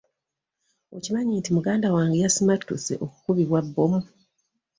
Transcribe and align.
Okimanyi 0.97 1.33
nti 1.35 1.49
muganda 1.55 1.87
wange 1.95 2.17
yasimatuse 2.23 2.93
okukubibwa 3.03 3.59
bbomu. 3.67 3.99